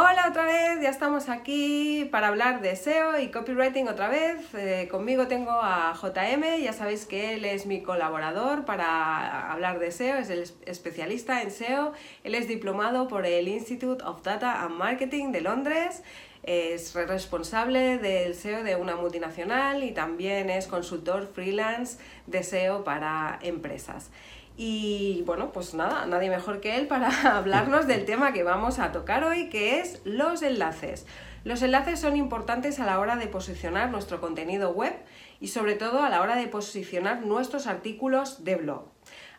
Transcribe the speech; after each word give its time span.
Hola 0.00 0.26
otra 0.28 0.44
vez, 0.44 0.80
ya 0.80 0.90
estamos 0.90 1.28
aquí 1.28 2.08
para 2.12 2.28
hablar 2.28 2.60
de 2.60 2.76
SEO 2.76 3.18
y 3.18 3.32
copywriting 3.32 3.88
otra 3.88 4.06
vez. 4.06 4.54
Eh, 4.54 4.86
conmigo 4.88 5.26
tengo 5.26 5.50
a 5.50 5.92
JM, 5.92 6.62
ya 6.62 6.72
sabéis 6.72 7.04
que 7.04 7.34
él 7.34 7.44
es 7.44 7.66
mi 7.66 7.82
colaborador 7.82 8.64
para 8.64 9.50
hablar 9.50 9.80
de 9.80 9.90
SEO, 9.90 10.18
es 10.18 10.30
el 10.30 10.44
especialista 10.66 11.42
en 11.42 11.50
SEO. 11.50 11.94
Él 12.22 12.36
es 12.36 12.46
diplomado 12.46 13.08
por 13.08 13.26
el 13.26 13.48
Institute 13.48 14.04
of 14.04 14.22
Data 14.22 14.62
and 14.62 14.76
Marketing 14.76 15.32
de 15.32 15.40
Londres, 15.40 16.04
es 16.44 16.94
responsable 16.94 17.98
del 17.98 18.36
SEO 18.36 18.62
de 18.62 18.76
una 18.76 18.94
multinacional 18.94 19.82
y 19.82 19.90
también 19.90 20.48
es 20.48 20.68
consultor 20.68 21.26
freelance 21.26 21.98
de 22.28 22.44
SEO 22.44 22.84
para 22.84 23.40
empresas. 23.42 24.12
Y 24.60 25.22
bueno, 25.24 25.52
pues 25.52 25.72
nada, 25.74 26.04
nadie 26.06 26.30
mejor 26.30 26.60
que 26.60 26.76
él 26.76 26.88
para 26.88 27.08
hablarnos 27.38 27.86
del 27.86 28.04
tema 28.04 28.32
que 28.32 28.42
vamos 28.42 28.80
a 28.80 28.90
tocar 28.90 29.22
hoy, 29.22 29.48
que 29.48 29.78
es 29.78 30.00
los 30.04 30.42
enlaces. 30.42 31.06
Los 31.44 31.62
enlaces 31.62 32.00
son 32.00 32.16
importantes 32.16 32.80
a 32.80 32.84
la 32.84 32.98
hora 32.98 33.14
de 33.14 33.28
posicionar 33.28 33.90
nuestro 33.90 34.20
contenido 34.20 34.72
web 34.72 34.92
y 35.40 35.46
sobre 35.46 35.76
todo 35.76 36.02
a 36.02 36.08
la 36.08 36.20
hora 36.20 36.34
de 36.34 36.48
posicionar 36.48 37.24
nuestros 37.24 37.68
artículos 37.68 38.42
de 38.42 38.56
blog. 38.56 38.82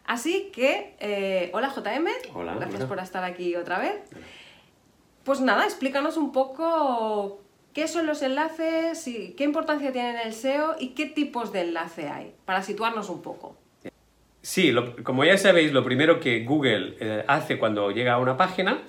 Así 0.06 0.52
que, 0.54 0.96
eh, 1.02 1.52
hola 1.54 1.68
JM, 1.68 2.08
hola, 2.34 2.56
gracias 2.56 2.86
por 2.86 2.98
estar 3.00 3.26
aquí 3.26 3.58
otra 3.58 3.78
vez. 3.78 4.02
Pues 5.26 5.42
nada, 5.42 5.66
explícanos 5.66 6.16
un 6.16 6.32
poco 6.32 7.42
qué 7.74 7.90
son 7.90 8.08
los 8.08 8.22
enlaces, 8.22 9.06
y 9.06 9.34
qué 9.34 9.44
importancia 9.44 9.92
tienen 9.92 10.16
en 10.16 10.28
el 10.28 10.34
SEO 10.34 10.78
y 10.80 10.92
qué 10.92 11.08
tipos 11.08 11.52
de 11.52 11.62
enlace 11.62 12.08
hay, 12.08 12.34
para 12.46 12.64
situarnos 12.64 13.10
un 13.10 13.22
poco. 13.22 13.59
Sí, 14.42 14.74
como 15.04 15.26
ya 15.26 15.38
sabéis, 15.38 15.74
lo 15.74 15.84
primero 15.84 16.20
que 16.20 16.44
Google 16.46 16.96
eh, 17.00 17.24
hace 17.28 17.58
cuando 17.58 17.92
llega 17.92 18.14
a 18.14 18.20
una 18.20 18.38
página 18.38 18.82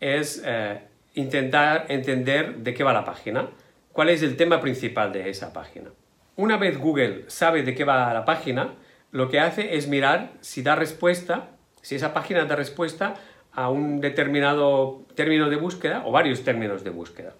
es 0.00 0.42
eh, 0.44 0.80
intentar 1.14 1.86
entender 1.88 2.56
de 2.56 2.74
qué 2.74 2.84
va 2.84 2.92
la 2.92 3.04
página, 3.04 3.48
cuál 3.92 4.10
es 4.10 4.22
el 4.22 4.36
tema 4.36 4.60
principal 4.60 5.12
de 5.12 5.30
esa 5.30 5.52
página. 5.52 5.90
Una 6.36 6.56
vez 6.56 6.78
Google 6.78 7.24
sabe 7.28 7.62
de 7.62 7.74
qué 7.74 7.84
va 7.84 8.12
la 8.12 8.24
página, 8.24 8.74
lo 9.10 9.30
que 9.30 9.40
hace 9.40 9.76
es 9.76 9.88
mirar 9.88 10.32
si 10.40 10.62
da 10.62 10.76
respuesta, 10.76 11.50
si 11.80 11.94
esa 11.94 12.12
página 12.12 12.44
da 12.44 12.54
respuesta 12.54 13.14
a 13.52 13.70
un 13.70 14.00
determinado 14.00 15.06
término 15.14 15.48
de 15.48 15.56
búsqueda 15.56 16.02
o 16.04 16.12
varios 16.12 16.44
términos 16.44 16.84
de 16.84 16.90
búsqueda. 16.90 17.34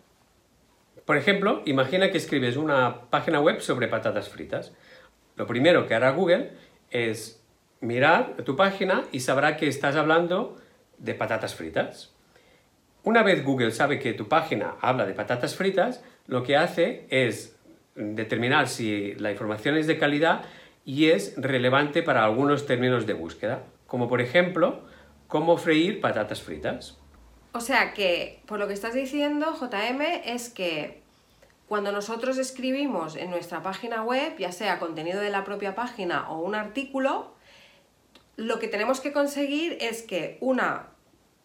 Por 1.05 1.16
ejemplo, 1.16 1.62
imagina 1.64 2.11
que 2.11 2.19
escribes 2.19 2.56
una 2.56 3.02
página 3.11 3.41
web 3.41 3.61
sobre 3.61 3.89
patatas 3.89 4.28
fritas. 4.28 4.72
Lo 5.36 5.46
primero 5.46 5.86
que 5.86 5.94
hará 5.94 6.11
Google 6.11 6.50
es 6.91 7.38
mirar 7.80 8.36
tu 8.44 8.56
página 8.56 9.04
y 9.12 9.20
sabrá 9.20 9.56
que 9.56 9.68
estás 9.68 9.96
hablando 9.96 10.56
de 10.98 11.14
patatas 11.14 11.54
fritas. 11.54 12.14
Una 13.04 13.22
vez 13.22 13.44
Google 13.44 13.70
sabe 13.70 13.98
que 13.98 14.12
tu 14.12 14.28
página 14.28 14.74
habla 14.80 15.06
de 15.06 15.14
patatas 15.14 15.54
fritas, 15.54 16.02
lo 16.27 16.42
que 16.42 16.56
hace 16.56 17.06
es 17.11 17.56
determinar 17.94 18.68
si 18.68 19.14
la 19.14 19.30
información 19.30 19.77
es 19.77 19.86
de 19.86 19.98
calidad 19.98 20.42
y 20.84 21.11
es 21.11 21.34
relevante 21.36 22.02
para 22.02 22.24
algunos 22.24 22.67
términos 22.67 23.06
de 23.06 23.14
búsqueda, 23.14 23.62
como 23.86 24.08
por 24.08 24.20
ejemplo, 24.20 24.83
cómo 25.27 25.56
freír 25.56 26.00
patatas 26.00 26.42
fritas. 26.42 26.98
O 27.52 27.61
sea 27.61 27.94
que, 27.94 28.40
por 28.46 28.58
lo 28.58 28.68
que 28.68 28.74
estás 28.74 28.94
diciendo, 28.94 29.55
JM, 29.55 30.00
es 30.24 30.48
que 30.48 31.02
cuando 31.67 31.92
nosotros 31.92 32.38
escribimos 32.38 33.17
en 33.17 33.30
nuestra 33.30 33.62
página 33.62 34.02
web, 34.02 34.36
ya 34.38 34.52
sea 34.52 34.78
contenido 34.78 35.20
de 35.20 35.30
la 35.30 35.44
propia 35.44 35.74
página 35.74 36.30
o 36.30 36.40
un 36.40 36.55
artículo, 36.55 37.34
lo 38.38 38.60
que 38.60 38.68
tenemos 38.68 39.00
que 39.00 39.12
conseguir 39.12 39.76
es 39.80 40.02
que 40.02 40.38
una 40.40 40.86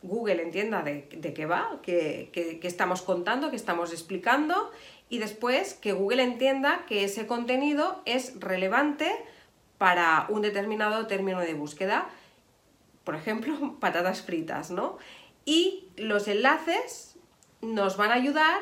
Google 0.03 0.43
entienda 0.43 0.83
de, 0.83 1.07
qué 1.07 1.45
va, 1.47 1.79
que, 1.81 2.59
estamos 2.61 3.01
contando, 3.01 3.49
que 3.49 3.55
estamos 3.55 3.91
explicando, 3.91 4.71
y 5.09 5.17
después 5.17 5.73
que 5.73 5.91
Google 5.91 6.21
entienda 6.21 6.85
que 6.87 7.03
ese 7.03 7.25
contenido 7.25 8.03
es 8.05 8.39
relevante 8.39 9.11
para 9.79 10.27
un 10.29 10.43
determinado 10.43 11.07
término 11.07 11.39
de 11.39 11.55
búsqueda, 11.55 12.09
por 13.03 13.15
ejemplo, 13.15 13.75
patatas 13.79 14.21
fritas, 14.21 14.69
¿no? 14.69 14.99
Y 15.45 15.87
los 15.97 16.27
enlaces 16.27 17.15
nos 17.61 17.97
van 17.97 18.11
a 18.11 18.15
ayudar 18.15 18.61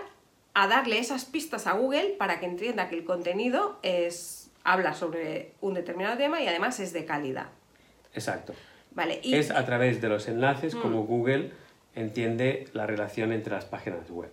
a 0.54 0.68
darle 0.68 1.00
esas 1.00 1.26
pistas 1.26 1.68
a 1.68 1.74
Google 1.74 2.16
para 2.18 2.40
que 2.40 2.46
entienda 2.46 2.88
que 2.88 2.96
el 2.96 3.04
contenido 3.04 3.78
es, 3.82 4.52
habla 4.64 4.94
sobre 4.94 5.54
un 5.60 5.74
determinado 5.74 6.18
tema 6.18 6.42
y 6.42 6.48
además 6.48 6.80
es 6.80 6.94
de 6.94 7.04
calidad. 7.04 7.50
Exacto. 8.14 8.54
Vale, 8.92 9.20
y... 9.24 9.36
Es 9.36 9.52
a 9.52 9.66
través 9.66 10.02
de 10.02 10.10
los 10.10 10.28
enlaces 10.28 10.76
como 10.76 11.04
mm. 11.04 11.08
Google 11.08 11.52
entiende 11.96 12.68
la 12.74 12.86
relación 12.88 13.32
entre 13.32 13.54
las 13.54 13.66
páginas 13.66 14.10
web. 14.10 14.32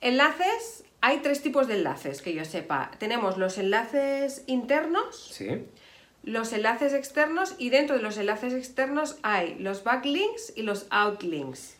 Enlaces, 0.00 0.84
hay 1.00 1.18
tres 1.18 1.42
tipos 1.42 1.68
de 1.68 1.74
enlaces 1.74 2.22
que 2.22 2.34
yo 2.34 2.44
sepa. 2.44 2.90
Tenemos 2.98 3.38
los 3.38 3.58
enlaces 3.58 4.44
internos, 4.46 5.30
sí. 5.32 5.64
los 6.22 6.52
enlaces 6.52 6.92
externos 6.92 7.54
y 7.58 7.70
dentro 7.70 7.96
de 7.96 8.02
los 8.02 8.18
enlaces 8.18 8.52
externos 8.52 9.18
hay 9.22 9.56
los 9.58 9.84
backlinks 9.84 10.52
y 10.56 10.62
los 10.62 10.86
outlinks. 10.90 11.76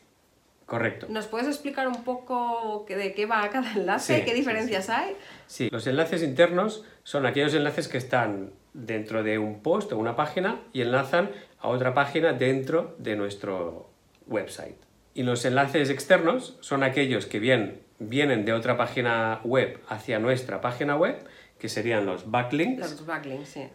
Correcto. 0.66 1.06
¿Nos 1.10 1.26
puedes 1.26 1.46
explicar 1.46 1.86
un 1.88 2.04
poco 2.04 2.86
de 2.88 3.12
qué 3.12 3.26
va 3.26 3.48
cada 3.50 3.72
enlace? 3.74 4.24
¿Qué 4.24 4.32
diferencias 4.32 4.88
hay? 4.88 5.14
Sí, 5.46 5.68
los 5.70 5.86
enlaces 5.86 6.22
internos 6.22 6.84
son 7.02 7.26
aquellos 7.26 7.52
enlaces 7.52 7.86
que 7.88 7.98
están 7.98 8.50
dentro 8.74 9.22
de 9.22 9.38
un 9.38 9.60
post 9.60 9.92
o 9.92 9.98
una 9.98 10.16
página 10.16 10.60
y 10.72 10.82
enlazan 10.82 11.30
a 11.60 11.68
otra 11.68 11.94
página 11.94 12.34
dentro 12.34 12.94
de 12.98 13.16
nuestro 13.16 13.88
website. 14.26 14.76
Y 15.14 15.22
los 15.22 15.44
enlaces 15.44 15.90
externos 15.90 16.58
son 16.60 16.82
aquellos 16.82 17.26
que 17.26 17.38
bien, 17.38 17.80
vienen 17.98 18.44
de 18.44 18.52
otra 18.52 18.76
página 18.76 19.40
web 19.44 19.80
hacia 19.88 20.18
nuestra 20.18 20.60
página 20.60 20.96
web, 20.96 21.24
que 21.58 21.68
serían 21.68 22.04
los 22.04 22.30
backlinks. 22.30 22.80
Los 22.80 23.06
backlinks, 23.06 23.48
sí. 23.48 23.68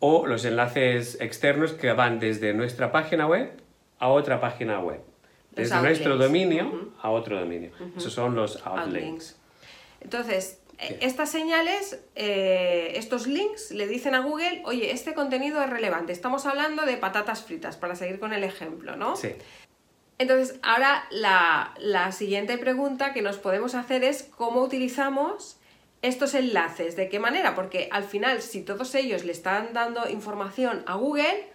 O 0.00 0.26
los 0.26 0.44
enlaces 0.44 1.20
externos 1.20 1.72
que 1.72 1.92
van 1.92 2.18
desde 2.18 2.54
nuestra 2.54 2.92
página 2.92 3.26
web 3.26 3.52
a 3.98 4.08
otra 4.08 4.40
página 4.40 4.80
web. 4.80 5.00
Desde 5.52 5.80
nuestro 5.80 6.16
dominio 6.16 6.92
a 7.00 7.10
otro 7.10 7.38
dominio. 7.38 7.70
Esos 7.96 8.12
son 8.12 8.34
los 8.34 8.66
outlinks. 8.66 9.38
Entonces, 10.06 10.60
estas 11.00 11.32
señales, 11.32 11.98
eh, 12.14 12.92
estos 12.94 13.26
links 13.26 13.72
le 13.72 13.88
dicen 13.88 14.14
a 14.14 14.20
Google, 14.20 14.62
oye, 14.64 14.92
este 14.92 15.14
contenido 15.14 15.60
es 15.60 15.68
relevante, 15.68 16.12
estamos 16.12 16.46
hablando 16.46 16.86
de 16.86 16.96
patatas 16.96 17.42
fritas, 17.42 17.76
para 17.76 17.96
seguir 17.96 18.20
con 18.20 18.32
el 18.32 18.44
ejemplo, 18.44 18.94
¿no? 18.94 19.16
Sí. 19.16 19.30
Entonces, 20.18 20.60
ahora 20.62 21.08
la, 21.10 21.74
la 21.80 22.12
siguiente 22.12 22.56
pregunta 22.56 23.12
que 23.12 23.20
nos 23.20 23.38
podemos 23.38 23.74
hacer 23.74 24.04
es 24.04 24.22
cómo 24.22 24.62
utilizamos 24.62 25.56
estos 26.02 26.34
enlaces, 26.34 26.94
de 26.94 27.08
qué 27.08 27.18
manera, 27.18 27.56
porque 27.56 27.88
al 27.90 28.04
final, 28.04 28.40
si 28.40 28.62
todos 28.62 28.94
ellos 28.94 29.24
le 29.24 29.32
están 29.32 29.72
dando 29.72 30.08
información 30.08 30.84
a 30.86 30.94
Google, 30.94 31.48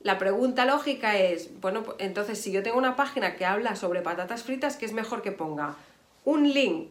la 0.00 0.18
pregunta 0.18 0.64
lógica 0.64 1.16
es, 1.16 1.60
bueno, 1.60 1.84
entonces 2.00 2.40
si 2.40 2.50
yo 2.50 2.64
tengo 2.64 2.78
una 2.78 2.96
página 2.96 3.36
que 3.36 3.44
habla 3.44 3.76
sobre 3.76 4.02
patatas 4.02 4.42
fritas, 4.42 4.76
¿qué 4.76 4.86
es 4.86 4.92
mejor 4.92 5.22
que 5.22 5.30
ponga? 5.30 5.76
Un 6.24 6.52
link 6.52 6.88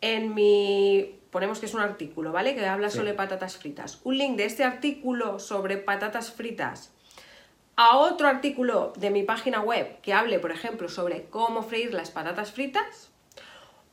en 0.00 0.34
mi, 0.34 1.20
ponemos 1.30 1.58
que 1.58 1.66
es 1.66 1.74
un 1.74 1.80
artículo, 1.80 2.32
¿vale? 2.32 2.54
Que 2.54 2.66
habla 2.66 2.90
sobre 2.90 3.14
patatas 3.14 3.56
fritas. 3.56 4.00
Un 4.04 4.18
link 4.18 4.36
de 4.36 4.44
este 4.44 4.64
artículo 4.64 5.38
sobre 5.38 5.76
patatas 5.76 6.32
fritas 6.32 6.92
a 7.76 7.96
otro 7.96 8.28
artículo 8.28 8.92
de 8.96 9.10
mi 9.10 9.22
página 9.22 9.60
web 9.60 10.00
que 10.02 10.12
hable, 10.12 10.38
por 10.38 10.52
ejemplo, 10.52 10.88
sobre 10.88 11.24
cómo 11.30 11.62
freír 11.62 11.94
las 11.94 12.10
patatas 12.10 12.52
fritas. 12.52 13.10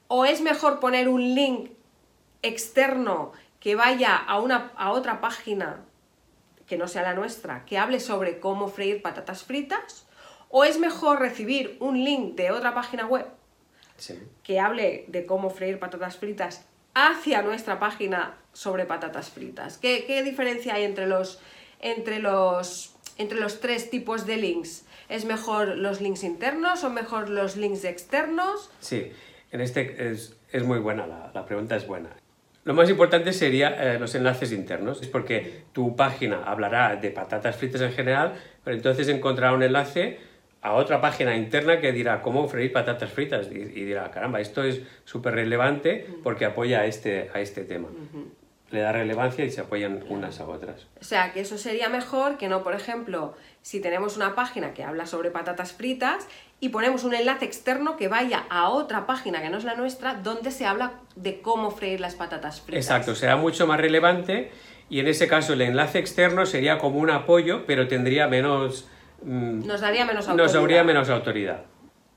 O 0.09 0.25
es 0.25 0.42
mejor 0.42 0.80
poner 0.80 1.07
un 1.07 1.36
link 1.36 1.71
externo 2.42 3.31
que 3.59 3.75
vaya 3.75 4.15
a, 4.15 4.39
una, 4.39 4.74
a 4.75 4.92
otra 4.92 5.21
página 5.21 5.86
que 6.65 6.77
no 6.77 6.89
sea 6.89 7.01
la 7.01 7.13
nuestra, 7.13 7.63
que 7.63 7.77
hable 7.77 8.01
sobre 8.01 8.39
cómo 8.39 8.68
freír 8.68 9.01
patatas 9.01 9.44
fritas. 9.44 10.06
O 10.50 10.65
es 10.65 10.80
mejor 10.80 11.19
recibir 11.19 11.77
un 11.80 12.04
link 12.04 12.36
de 12.36 12.51
otra 12.51 12.74
página 12.74 13.06
web 13.06 13.25
que 14.44 14.59
hable 14.59 15.05
de 15.07 15.25
cómo 15.25 15.49
freír 15.49 15.79
patatas 15.79 16.17
fritas 16.17 16.65
hacia 16.94 17.41
nuestra 17.41 17.79
página 17.79 18.38
sobre 18.53 18.85
patatas 18.85 19.29
fritas. 19.29 19.77
¿Qué, 19.77 20.21
diferencia 20.23 20.75
hay 20.75 20.83
entre 20.83 21.07
los, 21.07 21.39
entre 21.79 22.19
los 22.19 22.94
entre 23.17 23.39
los 23.39 23.59
tres 23.59 23.89
tipos 23.89 24.25
de 24.25 24.38
links? 24.38 24.85
¿Es 25.09 25.25
mejor 25.25 25.69
los 25.77 26.01
links 26.01 26.23
internos 26.23 26.83
o 26.83 26.89
mejor 26.89 27.29
los 27.29 27.55
links 27.55 27.83
externos? 27.83 28.69
Sí, 28.79 29.11
en 29.51 29.61
este 29.61 30.11
es, 30.11 30.35
es 30.51 30.63
muy 30.63 30.79
buena, 30.79 31.07
la, 31.07 31.31
la, 31.33 31.45
pregunta 31.45 31.75
es 31.75 31.88
buena. 31.88 32.09
Lo 32.63 32.73
más 32.73 32.89
importante 32.89 33.31
sería 33.31 33.69
eh, 33.69 33.99
los 33.99 34.13
enlaces 34.13 34.51
internos, 34.51 35.01
es 35.01 35.07
porque 35.07 35.63
tu 35.71 35.95
página 35.95 36.44
hablará 36.44 36.95
de 36.95 37.09
patatas 37.11 37.55
fritas 37.55 37.81
en 37.81 37.94
general, 37.94 38.33
pero 38.63 38.75
entonces 38.75 39.07
encontrará 39.07 39.53
un 39.53 39.63
enlace 39.63 40.19
a 40.68 40.74
otra 40.74 41.02
página 41.02 41.36
interna 41.36 41.80
que 41.80 41.92
dirá 41.92 42.22
cómo 42.22 42.48
freír 42.48 42.72
patatas 42.72 43.12
fritas 43.12 43.50
y, 43.52 43.56
y 43.56 43.86
dirá, 43.86 44.10
caramba, 44.12 44.40
esto 44.40 44.64
es 44.64 44.81
súper 45.06 45.36
relevante 45.36 46.06
porque 46.24 46.46
apoya 46.46 46.81
a 46.81 46.86
este, 46.86 47.30
a 47.34 47.42
este 47.42 47.64
tema. 47.64 47.88
Uh 47.90 48.18
-huh 48.18 48.48
le 48.69 48.81
da 48.81 48.92
relevancia 48.92 49.46
y 49.46 49.52
se 49.52 49.62
apoyan 49.62 50.04
unas 50.10 50.40
a 50.40 50.48
otras. 50.48 50.88
O 51.00 51.04
sea, 51.04 51.31
que 51.31 51.40
eso 51.40 51.58
sería 51.58 51.90
mejor 51.90 52.38
que 52.38 52.50
no, 52.50 52.64
por 52.64 52.74
ejemplo, 52.74 53.36
si 53.62 53.80
tenemos 53.80 54.18
una 54.18 54.36
página 54.36 54.74
que 54.74 54.84
habla 54.84 55.06
sobre 55.06 55.31
patatas 55.31 55.72
fritas 55.72 56.28
y 56.60 56.69
ponemos 56.69 57.04
un 57.04 57.14
enlace 57.14 57.46
externo 57.46 57.96
que 57.96 58.08
vaya 58.08 58.46
a 58.50 58.69
otra 58.69 59.06
página 59.06 59.42
que 59.42 59.50
no 59.50 59.58
es 59.58 59.64
la 59.64 59.75
nuestra, 59.75 60.16
donde 60.16 60.52
se 60.52 60.66
habla 60.66 60.94
de 61.16 61.42
cómo 61.42 61.72
freír 61.72 62.02
las 62.02 62.16
patatas 62.16 62.62
fritas. 62.62 62.86
Exacto, 62.86 63.16
será 63.16 63.38
mucho 63.38 63.68
más 63.68 63.80
relevante 63.80 64.52
y 64.90 65.00
en 65.00 65.08
ese 65.08 65.28
caso 65.28 65.54
el 65.54 65.62
enlace 65.62 66.00
externo 66.00 66.46
sería 66.46 66.78
como 66.78 67.00
un 67.00 67.10
apoyo, 67.10 67.66
pero 67.66 67.88
tendría 67.88 68.28
menos... 68.28 68.88
Mmm, 69.24 69.66
nos 69.66 69.81
daría 69.81 70.06
menos 70.06 70.28
autoridad. 70.28 70.54
Nos 70.54 70.62
daría 70.62 70.84
menos 70.84 71.10
autoridad. 71.10 71.64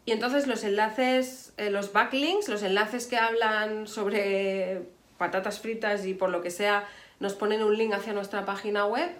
Y 0.04 0.12
entonces 0.12 0.46
los 0.46 0.64
enlaces, 0.64 1.52
eh, 1.56 1.70
los 1.70 1.92
backlinks, 1.92 2.48
los 2.48 2.62
enlaces 2.62 3.06
que 3.06 3.16
hablan 3.16 3.86
sobre 3.86 4.82
patatas 5.18 5.60
fritas 5.60 6.06
y 6.06 6.14
por 6.14 6.30
lo 6.30 6.42
que 6.42 6.50
sea 6.50 6.84
nos 7.20 7.34
ponen 7.34 7.62
un 7.62 7.76
link 7.76 7.92
hacia 7.92 8.12
nuestra 8.12 8.44
página 8.44 8.86
web. 8.86 9.10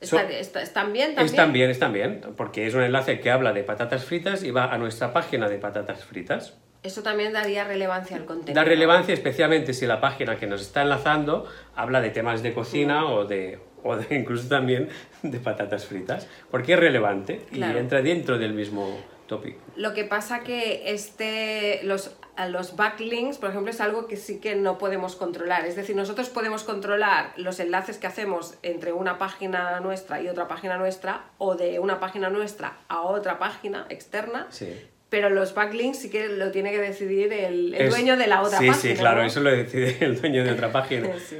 ¿Están, 0.00 0.26
so, 0.26 0.34
está, 0.34 0.62
¿están 0.62 0.92
bien 0.92 1.14
también? 1.14 1.26
Están 1.26 1.52
bien, 1.52 1.70
están 1.70 1.92
bien, 1.92 2.20
porque 2.36 2.66
es 2.66 2.74
un 2.74 2.82
enlace 2.82 3.20
que 3.20 3.30
habla 3.30 3.52
de 3.52 3.62
patatas 3.62 4.04
fritas 4.04 4.42
y 4.42 4.50
va 4.50 4.72
a 4.72 4.78
nuestra 4.78 5.12
página 5.12 5.48
de 5.48 5.58
patatas 5.58 6.04
fritas. 6.04 6.54
Eso 6.82 7.04
también 7.04 7.32
daría 7.32 7.62
relevancia 7.62 8.16
al 8.16 8.24
contenido. 8.24 8.54
Da 8.54 8.64
relevancia 8.64 9.14
especialmente 9.14 9.72
si 9.72 9.86
la 9.86 10.00
página 10.00 10.36
que 10.36 10.48
nos 10.48 10.60
está 10.60 10.82
enlazando 10.82 11.46
habla 11.76 12.00
de 12.00 12.10
temas 12.10 12.42
de 12.42 12.52
cocina 12.52 13.06
o 13.06 13.24
de, 13.24 13.60
o 13.82 13.96
de 13.96 14.14
incluso 14.16 14.48
también 14.48 14.88
de 15.22 15.38
patatas 15.38 15.86
fritas, 15.86 16.28
porque 16.50 16.74
es 16.74 16.78
relevante 16.78 17.42
claro. 17.52 17.74
y 17.76 17.80
entra 17.80 18.02
dentro 18.02 18.38
del 18.38 18.52
mismo 18.54 18.98
tópico. 19.26 19.58
Lo 19.76 19.94
que 19.94 20.04
pasa 20.04 20.40
que 20.40 20.92
este, 20.92 21.80
los, 21.84 22.14
los 22.48 22.76
backlinks, 22.76 23.38
por 23.38 23.50
ejemplo, 23.50 23.70
es 23.70 23.80
algo 23.80 24.06
que 24.06 24.16
sí 24.16 24.40
que 24.40 24.54
no 24.56 24.76
podemos 24.78 25.16
controlar. 25.16 25.64
Es 25.64 25.74
decir, 25.76 25.96
nosotros 25.96 26.28
podemos 26.28 26.64
controlar 26.64 27.32
los 27.36 27.58
enlaces 27.60 27.96
que 27.98 28.06
hacemos 28.06 28.58
entre 28.62 28.92
una 28.92 29.16
página 29.18 29.80
nuestra 29.80 30.20
y 30.20 30.28
otra 30.28 30.48
página 30.48 30.76
nuestra, 30.76 31.24
o 31.38 31.54
de 31.54 31.78
una 31.78 31.98
página 31.98 32.28
nuestra 32.28 32.78
a 32.88 33.00
otra 33.02 33.38
página 33.38 33.86
externa, 33.88 34.48
Sí. 34.50 34.68
pero 35.08 35.30
los 35.30 35.54
backlinks 35.54 35.98
sí 36.00 36.10
que 36.10 36.28
lo 36.28 36.50
tiene 36.50 36.70
que 36.72 36.80
decidir 36.80 37.32
el, 37.32 37.74
el 37.74 37.82
Es- 37.86 37.90
dueño 37.90 38.16
de 38.18 38.26
la 38.26 38.42
otra 38.42 38.58
sí, 38.58 38.66
página. 38.66 38.94
Sí, 38.94 38.98
claro, 39.00 39.20
¿no? 39.22 39.26
eso 39.26 39.40
lo 39.40 39.50
decide 39.50 39.96
el 40.04 40.20
dueño 40.20 40.44
de 40.44 40.50
otra 40.52 40.70
página. 40.72 41.08
Sí. 41.28 41.38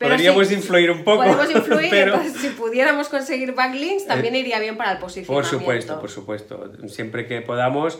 Pero 0.00 0.14
Podríamos 0.14 0.48
sí, 0.48 0.54
influir 0.54 0.90
un 0.90 1.04
poco, 1.04 1.18
Podemos 1.18 1.50
influir, 1.50 1.90
pero... 1.90 2.14
entonces 2.14 2.40
si 2.40 2.48
pudiéramos 2.48 3.10
conseguir 3.10 3.54
backlinks 3.54 4.06
también 4.06 4.34
iría 4.34 4.58
bien 4.58 4.78
para 4.78 4.92
el 4.92 4.96
Por 4.96 5.08
posicionamiento. 5.08 5.58
supuesto, 5.58 6.00
por 6.00 6.10
supuesto. 6.10 6.88
Siempre 6.88 7.26
que 7.26 7.42
podamos. 7.42 7.98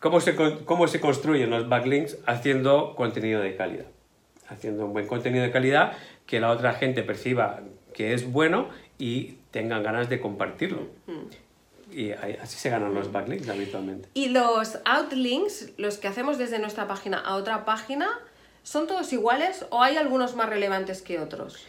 ¿Cómo 0.00 0.20
se, 0.20 0.36
¿Cómo 0.36 0.86
se 0.86 1.00
construyen 1.00 1.48
los 1.48 1.66
backlinks? 1.66 2.18
Haciendo 2.26 2.94
contenido 2.94 3.40
de 3.40 3.56
calidad. 3.56 3.86
Haciendo 4.48 4.84
un 4.84 4.92
buen 4.92 5.06
contenido 5.06 5.42
de 5.42 5.50
calidad 5.50 5.92
que 6.26 6.40
la 6.40 6.50
otra 6.50 6.74
gente 6.74 7.02
perciba 7.02 7.60
que 7.94 8.12
es 8.12 8.30
bueno 8.30 8.68
y 8.98 9.38
tengan 9.50 9.82
ganas 9.82 10.10
de 10.10 10.20
compartirlo. 10.20 10.88
Mm. 11.06 11.96
Y 11.96 12.12
así 12.12 12.58
se 12.58 12.68
ganan 12.68 12.92
los 12.92 13.12
backlinks 13.12 13.48
habitualmente. 13.48 14.10
Y 14.12 14.28
los 14.28 14.78
outlinks, 14.84 15.72
los 15.78 15.96
que 15.96 16.06
hacemos 16.06 16.36
desde 16.36 16.58
nuestra 16.58 16.86
página 16.86 17.18
a 17.18 17.36
otra 17.36 17.64
página, 17.64 18.10
¿son 18.62 18.86
todos 18.86 19.12
iguales 19.12 19.66
o 19.70 19.82
hay 19.82 19.96
algunos 19.96 20.36
más 20.36 20.48
relevantes 20.48 21.02
que 21.02 21.18
otros? 21.18 21.66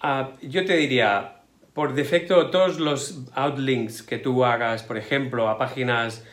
Ah, 0.00 0.32
yo 0.42 0.64
te 0.64 0.76
diría, 0.76 1.42
por 1.74 1.94
defecto, 1.94 2.50
todos 2.50 2.80
los 2.80 3.26
outlinks 3.34 4.02
que 4.02 4.18
tú 4.18 4.44
hagas, 4.44 4.82
por 4.82 4.96
ejemplo, 4.96 5.48
a 5.48 5.58
páginas 5.58 6.24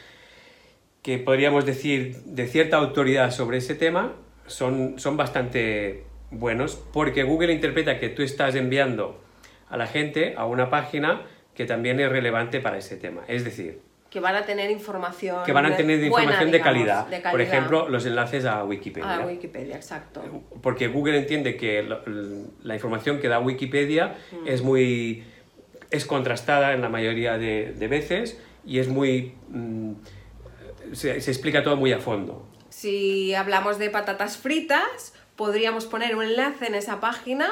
que 1.01 1.17
podríamos 1.17 1.65
decir 1.65 2.17
de 2.25 2.47
cierta 2.47 2.77
autoridad 2.77 3.31
sobre 3.31 3.57
ese 3.57 3.75
tema, 3.75 4.13
son, 4.45 4.99
son 4.99 5.17
bastante 5.17 6.05
buenos 6.31 6.75
porque 6.93 7.23
Google 7.23 7.53
interpreta 7.53 7.99
que 7.99 8.09
tú 8.09 8.21
estás 8.21 8.55
enviando 8.55 9.21
a 9.69 9.77
la 9.77 9.87
gente 9.87 10.35
a 10.37 10.45
una 10.45 10.69
página 10.69 11.23
que 11.53 11.65
también 11.65 11.99
es 11.99 12.09
relevante 12.09 12.59
para 12.59 12.77
ese 12.77 12.97
tema. 12.97 13.23
Es 13.27 13.43
decir, 13.43 13.81
Que 14.17 14.21
van 14.21 14.35
a 14.35 14.45
tener 14.45 14.71
información 14.71 15.43
que 15.45 15.53
van 15.53 15.67
a 15.67 15.75
tener 15.75 15.97
buena, 15.97 16.07
información 16.07 16.49
de, 16.51 16.57
digamos, 16.57 16.73
calidad. 16.73 17.07
de 17.07 17.19
Por 17.29 17.39
ejemplo, 17.39 17.87
los 17.87 18.03
enlaces 18.07 18.45
a 18.45 18.63
Wikipedia. 18.63 19.15
A 19.17 19.25
Wikipedia, 19.27 19.75
exacto. 19.75 20.23
porque 20.63 20.87
Google 20.87 21.19
entiende 21.19 21.55
que 21.55 21.87
la 22.63 22.73
información 22.73 23.19
que 23.19 23.27
da 23.27 23.39
Wikipedia 23.39 24.15
Mm. 24.31 24.47
es 24.47 24.61
muy 24.63 25.23
es 25.91 26.05
contrastada 26.05 26.73
en 26.73 26.81
la 26.81 26.89
mayoría 26.89 27.37
de, 27.37 27.73
de 27.77 27.87
veces 27.87 28.39
y 28.65 28.79
es 28.79 28.87
muy 28.87 29.35
mm, 29.49 29.93
se, 30.93 31.21
se 31.21 31.31
explica 31.31 31.61
todo 31.63 31.75
muy 31.77 31.93
a 31.93 31.99
fondo 31.99 32.45
Si 32.69 33.35
hablamos 33.35 33.77
de 33.77 33.89
patatas 33.89 34.37
fritas, 34.37 35.13
podríamos 35.35 35.85
poner 35.85 36.15
un 36.15 36.23
enlace 36.23 36.65
en 36.67 36.75
esa 36.75 36.99
página 36.99 37.47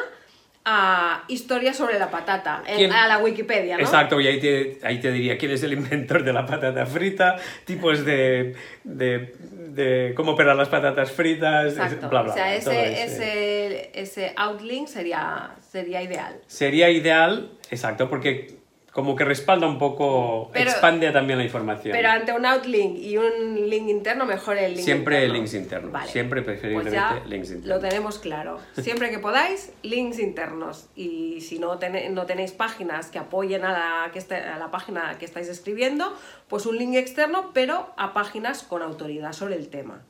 a 0.68 1.24
historias 1.28 1.76
sobre 1.78 2.00
la 2.00 2.10
patata, 2.10 2.64
en- 2.66 2.78
¿Quién- 2.78 2.92
a 2.92 3.08
la 3.08 3.20
Wikipedia, 3.20 3.78
¿no? 3.78 3.84
exacto 3.84 4.20
y 4.20 4.26
ahí 4.28 4.40
te, 4.40 4.80
ahí 4.84 5.00
te 5.00 5.12
diría 5.12 5.38
quién 5.38 5.52
es 5.52 5.62
el 5.64 5.74
inventor 5.74 6.24
de 6.24 6.34
la 6.34 6.46
patata 6.46 6.86
frita 6.88 7.36
tipos 7.66 8.04
de, 8.04 8.56
de, 8.84 9.36
de 9.70 10.14
cómo 10.16 10.32
operar 10.32 10.56
las 10.56 10.70
patatas 10.70 11.12
fritas 11.12 11.74
Exacto. 11.74 12.10
bla, 12.10 12.24
bla, 12.24 12.32
o 12.32 12.36
sea, 12.36 12.56
ese- 12.56 13.04
ese, 13.04 13.92
ese 13.94 14.34
outlink 14.36 14.88
sería, 14.88 15.52
sería 15.72 16.02
ideal. 16.02 16.40
sería 16.48 16.90
ideal 16.90 17.52
exacto 17.70 18.10
porque 18.10 18.55
como 18.96 19.14
que 19.14 19.26
respalda 19.26 19.68
un 19.68 19.78
poco 19.78 20.50
Pero- 20.54 20.70
expande 20.72 21.12
también 21.12 21.38
la 21.38 21.44
información 21.44 21.92
Pero 21.92 22.08
ante 22.08 22.32
un 22.32 22.46
outlink 22.46 22.98
y 22.98 23.18
un 23.18 23.70
link 23.70 23.90
interno, 23.90 24.26
mejor 24.26 24.58
el 24.58 24.72
link 24.74 24.86
Siempre 24.86 25.16
interno. 25.18 25.34
links 25.34 25.54
internos, 25.54 25.92
Vale. 25.92 26.10
siempre 26.10 26.42
Pues 26.44 26.54
preferiblemente 26.62 26.96
ya 26.96 27.22
links 27.28 27.50
internos. 27.52 27.68
lo 27.82 27.90
tenemos 27.90 28.20
claro. 28.20 28.58
Siempre 28.82 29.10
que 29.10 29.20
podáis, 29.20 29.74
links 29.84 30.18
internos. 30.20 30.88
Y 30.96 31.42
si 31.42 31.60
no, 31.60 31.78
tene- 31.78 32.10
no 32.10 32.26
tenéis 32.26 32.54
páginas 32.54 33.08
que 33.12 33.20
apoyen 33.20 33.66
a 33.66 33.74
la, 33.74 34.12
que 34.14 34.20
esté- 34.20 34.42
a 34.42 34.58
la 34.58 34.72
página 34.72 35.18
que 35.20 35.26
estáis 35.26 35.50
escribiendo, 35.50 36.14
pues 36.48 36.66
un 36.66 36.78
link 36.78 36.96
externo, 36.96 37.52
pero 37.54 37.90
a 37.98 38.14
páginas 38.14 38.64
con 38.64 38.82
autoridad 38.82 39.34
sobre 39.34 39.56
el 39.56 39.68
tema. 39.68 40.04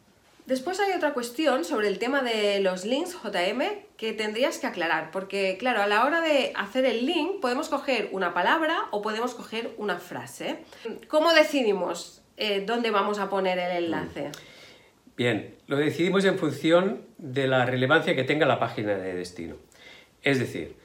Después 0.45 0.79
hay 0.79 0.91
otra 0.91 1.13
cuestión 1.13 1.65
sobre 1.65 1.87
el 1.87 1.97
tema 1.97 2.21
de 2.21 2.59
los 2.59 2.85
links 2.85 3.17
JM 3.23 3.61
que 3.97 4.13
tendrías 4.13 4.59
que 4.59 4.67
aclarar, 4.67 5.09
porque 5.09 5.57
claro, 5.57 5.81
a 5.81 5.87
la 5.87 6.05
hora 6.05 6.21
de 6.21 6.53
hacer 6.55 6.85
el 6.85 7.07
link 7.07 7.39
podemos 7.41 7.67
coger 7.67 8.09
una 8.11 8.35
palabra 8.35 8.77
o 8.91 9.01
podemos 9.01 9.33
coger 9.33 9.71
una 9.77 9.97
frase. 9.97 10.59
¿Cómo 11.07 11.33
decidimos 11.33 12.21
eh, 12.37 12.63
dónde 12.63 12.91
vamos 12.91 13.17
a 13.17 13.27
poner 13.27 13.57
el 13.57 13.85
enlace? 13.85 14.31
Bien, 15.17 15.55
lo 15.65 15.77
decidimos 15.77 16.25
en 16.25 16.37
función 16.37 17.01
de 17.17 17.47
la 17.47 17.65
relevancia 17.65 18.15
que 18.15 18.23
tenga 18.23 18.45
la 18.45 18.59
página 18.59 18.95
de 18.95 19.15
destino. 19.15 19.55
Es 20.21 20.37
decir, 20.37 20.75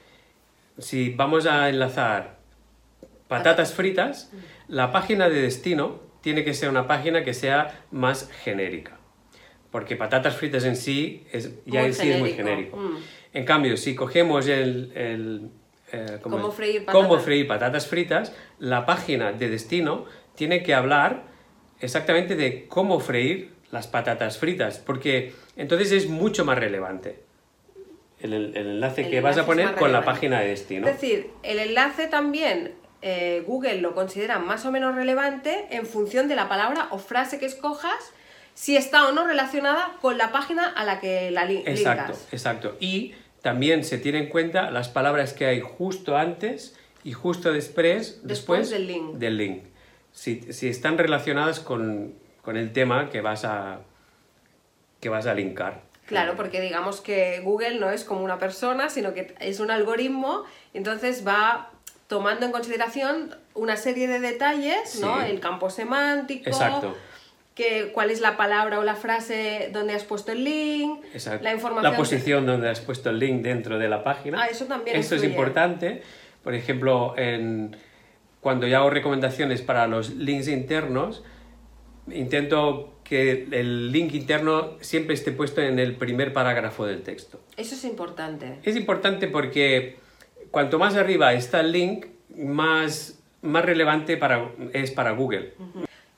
si 0.79 1.11
vamos 1.11 1.45
a 1.45 1.69
enlazar 1.69 2.37
patatas 3.27 3.73
fritas, 3.73 4.31
la 4.67 4.91
página 4.91 5.29
de 5.29 5.39
destino 5.41 5.99
tiene 6.21 6.43
que 6.43 6.55
ser 6.55 6.69
una 6.69 6.87
página 6.87 7.23
que 7.23 7.35
sea 7.35 7.83
más 7.91 8.29
genérica. 8.43 9.00
Porque 9.71 9.95
patatas 9.95 10.35
fritas 10.35 10.65
en 10.65 10.75
sí 10.75 11.25
es, 11.31 11.49
ya 11.65 11.79
Muy 11.81 11.89
en 11.89 11.93
sí 11.93 12.11
es 12.11 12.19
muy 12.19 12.31
genérico. 12.33 12.77
genérico. 12.77 12.99
Mm. 12.99 13.03
En 13.33 13.45
cambio, 13.45 13.77
si 13.77 13.95
cogemos 13.95 14.47
el... 14.47 14.91
el, 14.95 15.49
eh, 15.93 16.19
¿cómo 16.21 16.51
freír 16.51 16.85
Cómo 16.85 17.01
patatas. 17.09 17.23
freír 17.25 17.47
patatas 17.47 17.87
fritas, 17.87 18.33
la 18.59 18.85
página 18.85 19.31
de 19.31 19.49
destino 19.49 20.05
tiene 20.35 20.61
que 20.63 20.73
hablar 20.73 21.23
exactamente 21.79 22.35
de 22.35 22.67
cómo 22.67 22.99
freír 22.99 23.51
las 23.71 23.87
patatas 23.87 24.37
fritas, 24.37 24.77
porque 24.79 25.33
entonces 25.55 25.91
es 25.93 26.07
mucho 26.09 26.43
más 26.45 26.57
relevante 26.59 27.19
el, 28.19 28.33
el- 28.33 28.57
el 28.57 28.67
enlace 28.67 29.01
El 29.03 29.09
que 29.09 29.21
vas 29.21 29.37
a 29.37 29.45
poner 29.45 29.73
con 29.75 29.91
la 29.93 30.03
página 30.03 30.41
de 30.41 30.49
destino. 30.49 30.87
Es 30.87 30.99
decir, 31.01 31.29
el 31.43 31.59
enlace 31.59 32.07
también 32.07 32.73
eh, 33.01 33.43
Google 33.47 33.81
lo 33.81 33.95
considera 33.95 34.37
más 34.39 34.65
o 34.65 34.71
menos 34.71 34.95
relevante 34.95 35.65
en 35.71 35.85
función 35.85 36.27
de 36.27 36.35
la 36.35 36.47
palabra 36.49 36.87
o 36.91 36.99
frase 36.99 37.39
que 37.39 37.45
escojas, 37.47 38.13
si 38.53 38.75
está 38.77 39.07
o 39.07 39.11
no 39.11 39.25
relacionada 39.25 39.97
con 40.01 40.17
la 40.17 40.31
página 40.31 40.67
a 40.67 40.83
la 40.85 40.99
que 40.99 41.31
la 41.31 41.45
li- 41.45 41.63
Exacto, 41.65 42.13
linkas. 42.13 42.27
exacto. 42.33 42.77
Y 42.79 43.13
también 43.41 43.83
se 43.83 43.97
tiene 43.97 44.19
en 44.19 44.27
cuenta 44.29 44.69
las 44.71 44.89
palabras 44.89 45.33
que 45.33 45.45
hay 45.45 45.61
justo 45.61 46.17
antes 46.17 46.75
y 47.03 47.13
justo 47.13 47.51
después, 47.51 48.19
Después 48.23 48.69
del 48.69 48.87
link. 48.87 49.13
del 49.15 49.37
link. 49.37 49.63
Si, 50.11 50.41
si 50.53 50.67
están 50.67 50.97
relacionadas 50.97 51.59
con, 51.59 52.13
con 52.43 52.57
el 52.57 52.71
tema 52.73 53.09
que 53.09 53.21
vas 53.21 53.45
a, 53.45 53.79
que 54.99 55.09
vas 55.09 55.25
a 55.25 55.33
linkar. 55.33 55.81
Claro, 56.05 56.35
porque 56.35 56.59
digamos 56.59 56.99
que 56.99 57.39
Google 57.43 57.79
no 57.79 57.89
es 57.89 58.03
como 58.03 58.21
una 58.23 58.37
persona, 58.37 58.89
sino 58.89 59.13
que 59.13 59.33
es 59.39 59.59
un 59.61 59.71
algoritmo, 59.71 60.43
entonces 60.73 61.25
va 61.25 61.71
tomando 62.07 62.45
en 62.45 62.51
consideración 62.51 63.35
una 63.53 63.77
serie 63.77 64.07
de 64.09 64.19
detalles, 64.19 64.99
¿no? 64.99 65.21
Sí. 65.21 65.27
El 65.31 65.39
campo 65.39 65.69
semántico, 65.69 66.49
Exacto. 66.49 66.95
Que, 67.61 67.91
cuál 67.91 68.09
es 68.09 68.21
la 68.21 68.37
palabra 68.37 68.79
o 68.79 68.83
la 68.83 68.95
frase 68.95 69.69
donde 69.71 69.93
has 69.93 70.03
puesto 70.03 70.31
el 70.31 70.43
link, 70.43 71.03
Exacto. 71.13 71.43
la 71.43 71.53
información... 71.53 71.95
posición 71.95 72.45
donde 72.45 72.69
has 72.69 72.79
puesto 72.79 73.09
el 73.11 73.19
link 73.19 73.41
dentro 73.43 73.77
de 73.77 73.87
la 73.87 74.03
página. 74.03 74.41
Ah, 74.41 74.47
eso 74.47 74.65
también 74.65 74.95
Esto 74.97 75.15
es 75.15 75.23
influye. 75.23 75.35
importante. 75.37 76.01
Por 76.43 76.55
ejemplo, 76.55 77.13
en- 77.17 77.75
cuando 78.39 78.65
yo 78.67 78.77
hago 78.77 78.89
recomendaciones 78.89 79.61
para 79.61 79.85
los 79.85 80.09
links 80.15 80.47
internos, 80.47 81.23
intento 82.11 82.99
que 83.03 83.47
el 83.51 83.91
link 83.91 84.13
interno 84.13 84.77
siempre 84.81 85.13
esté 85.13 85.31
puesto 85.31 85.61
en 85.61 85.77
el 85.79 85.95
primer 85.95 86.33
parágrafo 86.33 86.85
del 86.85 87.03
texto. 87.03 87.39
Eso 87.57 87.75
es 87.75 87.83
importante. 87.83 88.59
Es 88.63 88.75
importante 88.75 89.27
porque 89.27 89.97
cuanto 90.49 90.79
más 90.79 90.95
arriba 90.95 91.33
está 91.33 91.59
el 91.59 91.71
link, 91.71 92.05
más, 92.35 93.19
más 93.41 93.63
relevante 93.65 94.17
para, 94.17 94.49
es 94.73 94.91
para 94.91 95.11
Google. 95.11 95.53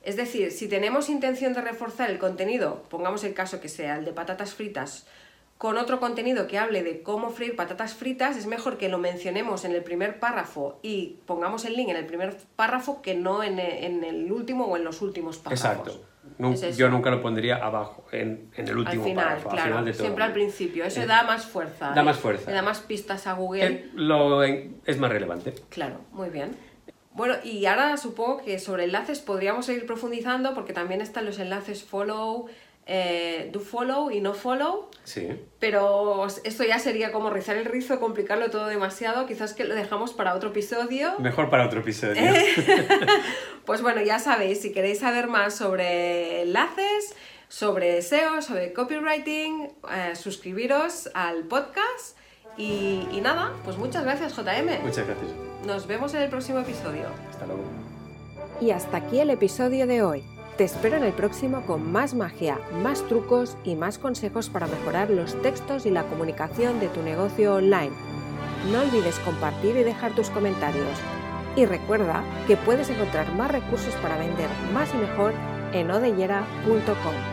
Es 0.04 0.16
decir, 0.18 0.52
si 0.52 0.68
tenemos 0.68 1.10
intención 1.10 1.54
de 1.54 1.62
reforzar 1.62 2.10
el 2.10 2.20
contenido, 2.20 2.84
pongamos 2.90 3.24
el 3.24 3.34
caso 3.34 3.62
que 3.62 3.70
sea 3.70 3.98
el 3.98 4.06
de 4.06 4.12
patatas 4.12 4.54
fritas, 4.54 5.08
con 5.58 5.78
otro 5.78 6.02
contenido 6.02 6.46
que 6.48 6.58
hable 6.60 6.84
de 6.84 7.04
cómo 7.04 7.30
freír 7.30 7.56
patatas 7.56 7.94
fritas, 7.94 8.36
es 8.36 8.48
mejor 8.48 8.78
que 8.78 8.90
lo 8.90 8.98
mencionemos 8.98 9.64
en 9.64 9.72
el 9.72 9.82
primer 9.82 10.20
párrafo 10.20 10.78
y 10.82 11.20
pongamos 11.26 11.64
el 11.64 11.76
link 11.78 11.88
en 11.90 11.96
el 11.96 12.06
primer 12.06 12.36
párrafo 12.58 13.02
que 13.02 13.16
no 13.16 13.44
en 13.44 13.60
e- 13.60 13.86
en 13.86 14.04
el 14.04 14.30
último 14.30 14.66
o 14.66 14.76
en 14.76 14.84
los 14.84 15.02
últimos 15.02 15.38
párrafos. 15.38 15.66
Exacto. 15.66 16.06
Es 16.66 16.76
yo 16.78 16.90
nunca 16.90 17.12
lo 17.12 17.22
pondría 17.22 17.58
abajo, 17.58 18.06
en, 18.12 18.50
en 18.58 18.66
el 18.68 18.72
Al 18.72 18.78
último 18.80 19.04
final, 19.06 19.26
párrafo, 19.26 19.50
claro, 19.50 19.64
al 19.64 19.70
final 19.70 19.86
de 19.86 19.92
todo. 19.92 20.02
siempre 20.04 20.24
al 20.26 20.34
principio. 20.34 20.84
Eso 20.84 21.02
Eh, 21.02 21.06
da 21.06 21.24
más 21.24 21.46
fuerza. 21.46 21.92
da 21.92 22.02
¿eh? 22.02 22.04
más 22.04 22.18
fuerza. 22.18 22.50
Le 22.50 22.56
da 22.56 22.62
más 22.62 22.80
pistas 22.80 23.28
a 23.28 23.34
Google. 23.34 23.66
Eh, 23.66 23.90
lo 23.94 24.44
es 24.44 24.98
más 25.00 25.12
relevante. 25.12 25.54
Claro, 25.70 26.00
muy 26.12 26.30
bien. 26.30 26.52
Bueno, 27.13 27.36
y 27.43 27.65
ahora 27.65 27.98
supongo 27.98 28.43
que 28.43 28.60
sobre 28.60 28.86
enlaces 28.86 29.20
podríamos 29.20 29.65
seguir 29.65 29.86
profundizando 29.86 30.53
porque 30.53 30.74
también 30.74 31.01
están 31.01 31.25
los 31.25 31.39
enlaces 31.39 31.84
follow, 31.84 32.48
eh, 32.86 33.50
do 33.53 33.60
follow 33.60 34.12
y 34.12 34.20
no 34.20 34.34
follow. 34.34 34.89
Sí. 35.03 35.29
Pero 35.60 36.27
esto 36.43 36.63
ya 36.63 36.79
sería 36.79 37.12
como 37.12 37.29
rizar 37.29 37.55
el 37.55 37.65
rizo, 37.65 38.00
complicarlo 38.00 38.50
todo 38.50 38.67
demasiado. 38.67 39.25
Quizás 39.27 39.53
que 39.53 39.63
lo 39.63 39.75
dejamos 39.75 40.13
para 40.13 40.34
otro 40.34 40.50
episodio. 40.50 41.13
Mejor 41.20 41.50
para 41.50 41.65
otro 41.65 41.82
episodio. 41.82 42.22
Pues 43.65 43.82
bueno, 43.82 44.01
ya 44.01 44.20
sabéis, 44.20 44.62
si 44.62 44.74
queréis 44.74 45.00
saber 45.00 45.27
más 45.27 45.55
sobre 45.55 46.41
enlaces, 46.41 47.15
sobre 47.48 48.01
SEO, 48.01 48.41
sobre 48.41 48.74
copywriting, 48.74 49.70
eh, 49.89 50.15
suscribiros 50.17 51.10
al 51.13 51.43
podcast. 51.43 52.17
Y, 52.58 53.08
y 53.12 53.22
nada, 53.22 53.52
pues 53.64 53.78
muchas 53.78 54.04
gracias 54.04 54.36
JM. 54.36 54.84
Muchas 54.84 55.06
gracias. 55.06 55.32
Nos 55.66 55.88
vemos 55.88 56.14
en 56.14 56.24
el 56.24 56.30
próximo 56.30 56.60
episodio. 56.60 57.06
Hasta 57.30 57.46
luego. 57.46 57.64
Y 58.62 58.72
hasta 58.72 58.98
aquí 58.98 59.20
el 59.20 59.30
episodio 59.30 59.88
de 59.88 60.04
hoy. 60.04 60.24
Te 60.58 60.66
espero 60.66 60.98
en 60.98 61.04
el 61.04 61.14
próximo 61.14 61.66
con 61.66 61.92
más 61.92 62.14
magia, 62.14 62.60
más 62.84 63.02
trucos 63.08 63.58
y 63.64 63.76
más 63.76 63.98
consejos 63.98 64.50
para 64.50 64.68
mejorar 64.68 65.10
los 65.10 65.42
textos 65.42 65.88
y 65.88 65.90
la 65.90 66.04
comunicación 66.04 66.80
de 66.80 66.90
tu 66.90 67.02
negocio 67.02 67.56
online. 67.56 67.92
No 68.72 68.82
olvides 68.82 69.18
compartir 69.20 69.76
y 69.78 69.84
dejar 69.84 70.14
tus 70.14 70.30
comentarios. 70.30 71.00
Y 71.56 71.66
recuerda 71.66 72.24
que 72.46 72.56
puedes 72.56 72.90
encontrar 72.90 73.34
más 73.36 73.52
recursos 73.52 73.96
para 73.96 74.18
vender 74.18 74.50
más 74.74 74.94
y 74.94 74.98
mejor 74.98 75.34
en 75.74 75.90
odellera.com. 75.90 77.33